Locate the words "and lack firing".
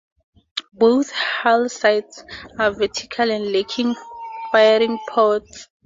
3.29-4.97